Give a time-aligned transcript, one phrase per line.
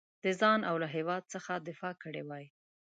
[0.23, 2.45] د ځان او له هیواد څخه دفاع کړې وای.